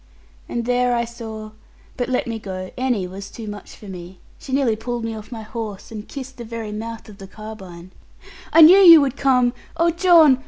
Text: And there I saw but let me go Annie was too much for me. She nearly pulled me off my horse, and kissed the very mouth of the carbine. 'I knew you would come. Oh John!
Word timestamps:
And 0.49 0.65
there 0.65 0.95
I 0.95 1.05
saw 1.05 1.51
but 1.95 2.09
let 2.09 2.25
me 2.25 2.39
go 2.39 2.71
Annie 2.75 3.05
was 3.05 3.29
too 3.29 3.47
much 3.47 3.75
for 3.75 3.85
me. 3.87 4.17
She 4.39 4.51
nearly 4.51 4.75
pulled 4.75 5.05
me 5.05 5.15
off 5.15 5.31
my 5.31 5.43
horse, 5.43 5.91
and 5.91 6.07
kissed 6.07 6.37
the 6.37 6.43
very 6.43 6.71
mouth 6.71 7.07
of 7.07 7.19
the 7.19 7.27
carbine. 7.27 7.91
'I 8.51 8.61
knew 8.61 8.77
you 8.79 8.99
would 8.99 9.15
come. 9.15 9.53
Oh 9.77 9.91
John! 9.91 10.39